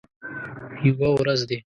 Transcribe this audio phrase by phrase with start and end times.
[0.87, 1.57] یوه ورځ دي